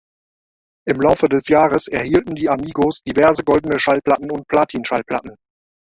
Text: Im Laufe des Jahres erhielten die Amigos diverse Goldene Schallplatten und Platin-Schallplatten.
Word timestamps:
Im 0.87 0.99
Laufe 0.99 1.29
des 1.29 1.47
Jahres 1.47 1.87
erhielten 1.87 2.33
die 2.33 2.49
Amigos 2.49 3.03
diverse 3.07 3.43
Goldene 3.43 3.79
Schallplatten 3.79 4.31
und 4.31 4.47
Platin-Schallplatten. 4.47 5.35